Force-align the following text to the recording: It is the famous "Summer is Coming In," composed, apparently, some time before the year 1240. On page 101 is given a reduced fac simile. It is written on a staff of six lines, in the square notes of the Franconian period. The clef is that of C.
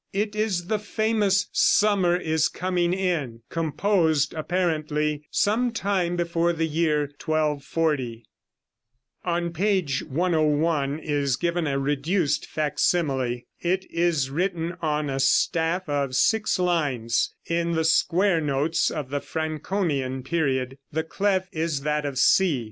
It 0.13 0.35
is 0.35 0.65
the 0.65 0.79
famous 0.79 1.47
"Summer 1.51 2.17
is 2.17 2.47
Coming 2.47 2.91
In," 2.91 3.43
composed, 3.49 4.33
apparently, 4.33 5.27
some 5.29 5.71
time 5.71 6.15
before 6.15 6.53
the 6.53 6.65
year 6.65 7.01
1240. 7.23 8.25
On 9.25 9.53
page 9.53 10.01
101 10.01 10.97
is 10.97 11.35
given 11.35 11.67
a 11.67 11.77
reduced 11.77 12.47
fac 12.47 12.79
simile. 12.79 13.41
It 13.61 13.85
is 13.91 14.31
written 14.31 14.75
on 14.81 15.07
a 15.07 15.19
staff 15.19 15.87
of 15.87 16.15
six 16.15 16.57
lines, 16.57 17.35
in 17.45 17.73
the 17.73 17.85
square 17.85 18.41
notes 18.41 18.89
of 18.89 19.11
the 19.11 19.19
Franconian 19.21 20.23
period. 20.23 20.79
The 20.91 21.03
clef 21.03 21.47
is 21.51 21.81
that 21.81 22.07
of 22.07 22.17
C. 22.17 22.59